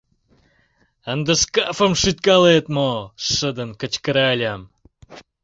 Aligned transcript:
—Ынде 1.11 1.33
шкафым 1.41 1.93
шӱткалет 2.01 2.65
мо?— 2.75 2.91
шыдын 3.29 3.69
кычкыральым. 3.79 4.61